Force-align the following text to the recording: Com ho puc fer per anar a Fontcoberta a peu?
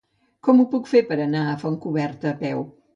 Com 0.47 0.63
ho 0.63 0.65
puc 0.71 0.89
fer 0.93 1.03
per 1.11 1.19
anar 1.27 1.45
a 1.45 1.55
Fontcoberta 1.67 2.37
a 2.37 2.45
peu? 2.45 2.71